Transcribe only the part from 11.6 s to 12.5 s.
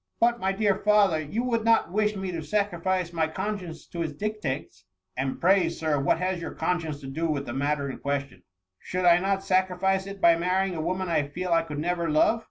could never love